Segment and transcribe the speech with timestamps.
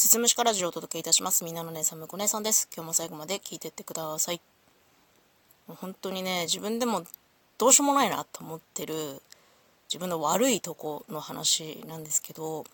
[0.00, 1.44] すつむしかラジオをお届けいたします。
[1.44, 2.70] みんなの姉さん、むこ姉さんです。
[2.74, 4.40] 今日も最後まで聞いてってください。
[5.68, 7.04] もう本当にね、自分でも
[7.58, 9.20] どうしようもないなと思ってる
[9.90, 12.64] 自分の悪いとこの話なんですけど、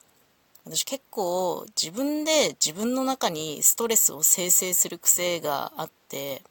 [0.65, 6.43] 私結構自分で自分の中にストレスを生成する癖があって、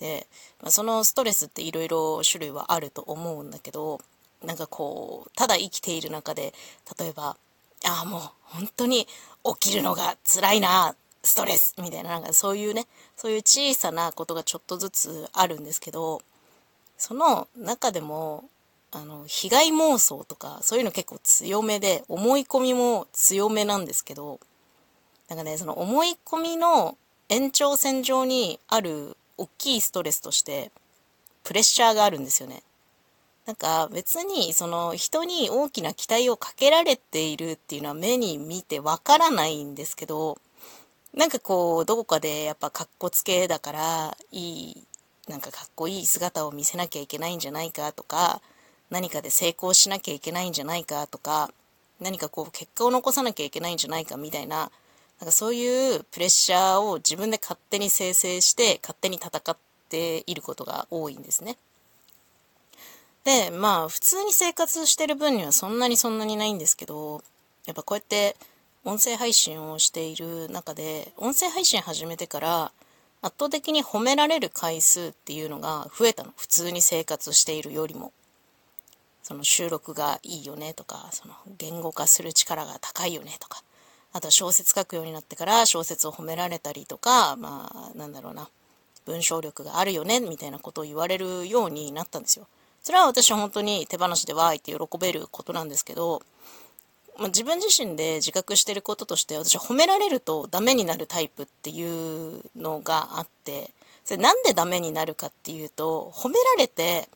[0.00, 0.26] で、
[0.60, 4.00] まあ、そのストレスっていろいろ種類はあると思うんだけど、
[4.42, 6.52] なんかこう、ただ生きている中で、
[6.98, 7.36] 例えば、
[7.84, 9.06] ああ、もう本当に
[9.60, 16.22] 起きるのが辛いな、ストレスみたいな、なんかそういうね、そういう小さなことがちょっとずつあるんですけど、
[16.98, 18.44] その中でも、
[18.92, 24.38] あの、被害妄想とか、そういうの結構強めで、思い込みも強めなんですけど、
[25.28, 26.96] なんかね、その思い込みの
[27.28, 30.70] 延長線上にある大きいストレスとして、
[31.42, 32.62] プレッシャーがあるんですよね。
[33.46, 40.38] なんか別にその人に大きな期待をかけられているっていうのは目に見てわからないんですけど、
[41.14, 44.84] なんかこう、どこかでやっぱかっこつけだから、いい、
[45.28, 48.40] なんかかっこいい姿を見せなきゃいけないんじゃないかとか、
[48.90, 51.52] 何かで成功しなきゃいけないんじゃないかとか、
[52.00, 54.72] 何かこう結果を残さなきゃいけないんじゃないかみたいな、
[55.20, 59.56] なんかそういうプレッシャーを自分で勝手に生成して勝手に戦っ
[59.88, 61.56] ていることが多いんですね。
[63.24, 67.22] で、まあ、普通に生活してる分にはそんなにそんなにないんですけど、
[67.66, 68.36] やっぱこうやって
[68.84, 72.72] 音声配信をしている中で、音声配信始めてから
[73.22, 76.32] 圧倒的に褒められる回数っていうのが増えたの。
[76.36, 78.12] 普通に生活しているよりも。
[79.22, 83.62] その収録がいいよねとか、その言語化する力が高いよねとか、
[84.12, 88.50] あとは小説書くようになってから小説を褒められたりとか、まあ、なんだろうな、
[89.06, 92.46] 文章力があるよねみたいなことを言われるようになったんですよ。
[92.84, 96.22] それは私は本当に手放しでわーいって喜べることなんですけど、
[97.18, 103.70] まあ、自分自身で自覚してることとして私は褒められるとダメになるタイプっていうのがあって
[104.04, 107.08] それなんでダメになるかっていうと褒められて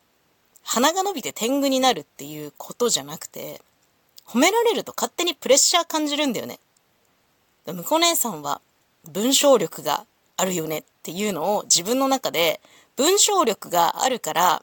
[0.62, 3.60] 鼻が伸びて天狗になるっていうことじゃなくて
[4.26, 6.58] 褒められると勝手にプレッシャー感じるんだよね。
[7.66, 8.62] 向こう姉さんは
[9.10, 10.06] 文章力が
[10.38, 12.60] あるよねっていうのを自分の中で
[12.96, 14.62] 文章力があるから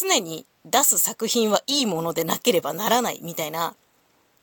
[0.00, 3.74] 常に出す作品はいいものでなければならないみたいな、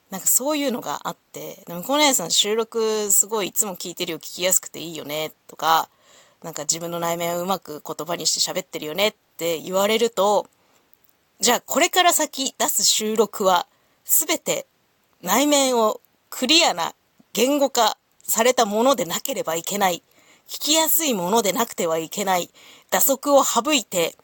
[0.09, 5.89] なんかそういうのがあって、でもこの姉さん収録すごいいつも聞いてるよ、聞きやすくていいよね、とか、
[6.43, 10.47] なんか自分の内面をうまく言葉にして喋ってるよねって言われると、
[11.39, 13.67] じゃあこれから先出す収録は
[14.05, 14.67] 全て
[15.21, 16.93] 内面をクリアな
[17.33, 20.03] 言語化されたものでなければいけない。
[20.47, 22.49] 聞きやすいものでなくてはいけない。
[22.89, 24.15] 打足を省いて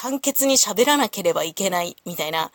[0.00, 2.50] 簡潔に喋らなければいけないみたいな、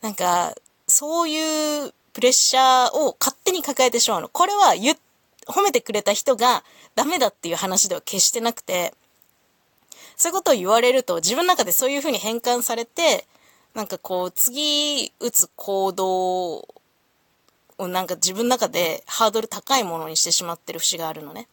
[0.00, 0.56] なんか、
[0.88, 4.28] そういうプレッシャーを勝手に抱えてしまうの。
[4.28, 4.96] これは言、
[5.46, 6.64] 褒めてくれた人が
[6.96, 8.94] ダメだっていう話では決してなくて、
[10.16, 13.26] そういうことを言われると自分の中でそういうふうに変換されて、
[13.74, 16.66] なんかこう、次打つ行動を
[17.78, 21.46] なんか自分の中でハードル高いものにしてしまってる節があるのね。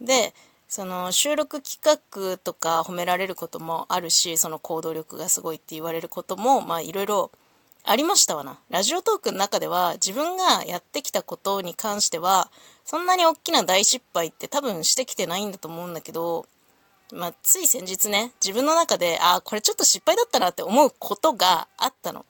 [0.00, 0.32] で、
[0.74, 7.30] その収録企画とか褒められることもあるし、その行動力がすごいって言われることも、まあいろいろ
[7.84, 8.58] ありましたわな。
[8.70, 12.50] ラジオトークの中では自分がやってきたことに関しては、
[12.84, 16.44] そんなに大きな大失敗って多分してきてないんだと思うんだけど、
[17.12, 22.26] まあつい先日ね、自分の中で、ああ、これちょっと失敗だったなって思うことがあったの。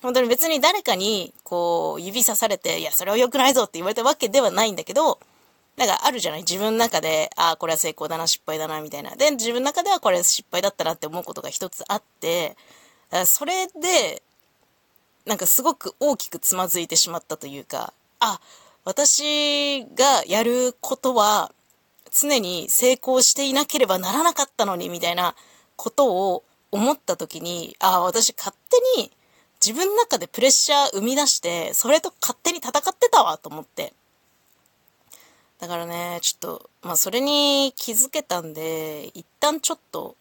[0.00, 5.20] 本当に別に誰かにこう指さされて、いや、それは良くないぞって言われたわけではないんだけど、
[5.76, 6.40] なんかあるじゃない？
[6.40, 9.16] 自分の中で、ああ、これは成功だな、失敗だな、みたいな。
[9.16, 12.56] で、自分の中ではこれ失敗だったなって思うことが一つあって、
[13.24, 14.22] それで、
[15.24, 18.40] なんかすごく大きくつまずいてしまったというか、あ、
[18.84, 21.52] 私がやることは
[22.10, 25.34] 常に成功していなければならなかったのに、みたいな
[25.76, 28.54] ことを思った時に、あ、私勝
[28.96, 29.10] 手に
[29.64, 33.94] 自分の中でプレッシャー生み出して、それと勝手に戦ってたわ、と思って。
[35.62, 40.16] だからね、ちょっと、まあそれに気づけたんで、一旦ちょっと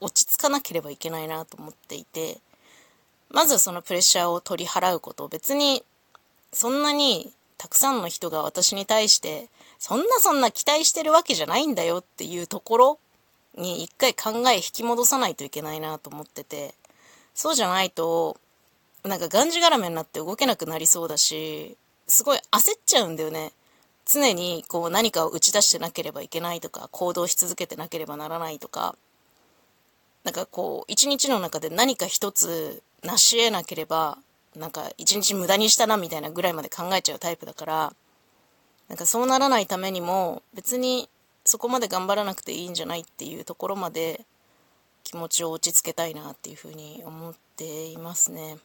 [0.00, 2.38] 落ち着かなければいけないなと思っていて、
[3.28, 5.84] まずそのプレッシャーを取り払うこと別に、
[6.54, 12.98] そんなにたくさんの人が私に対して、そんなそんな期待してるわけじゃないんだよっていうところ
[13.58, 16.72] に一回考え引き戻さないといけないなと思ってて、
[17.34, 18.38] そうじゃないと、
[19.04, 21.76] なんかがんじがらめになって動けなくなりそうだし、
[22.06, 23.52] すごい焦っちゃうんだよね。
[24.12, 28.94] 常にこう何かを打ち出してなければいけないとか、行動し続けてなければならないとか、
[30.24, 34.18] なんかこう、一日の中で何か一つ成し得なければ、
[34.56, 37.92] なんか一日無駄にしたなみたいなぐらいまで考えちゃうタイプだから、
[38.88, 41.08] なんかそうならないためにも別に
[41.44, 44.26] そこまで頑張らなくていいんじゃないっていうところまで
[45.02, 48.58] 気持ちを落ち着けたいなっていうふうに思っていますね。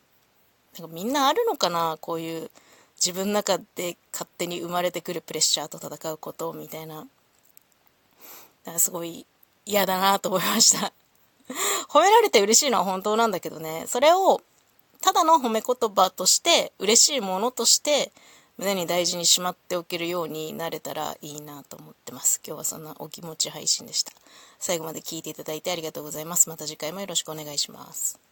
[0.77, 2.51] なんかみんなあるのかなこういう
[2.97, 7.07] 自分の中で勝手に生まれてくるプレッシャーと戦うことみたいな。
[8.65, 9.25] なんかすごい
[9.65, 10.91] 嫌だなと思いました
[11.87, 14.41] 褒められて嬉しいのは本当なんだけどね、それを
[15.01, 18.11] ただの褒め言葉として嬉しいものとして
[18.57, 22.41] 胸に大事にしまっておけるようになれたらいいなと思ってます。
[22.45, 24.11] 今日はそんなお気持ち配信でした。
[24.59, 26.49] 最後まで聞いていただいてありがとうございます。
[26.49, 28.26] また次回もよろしくお願いします。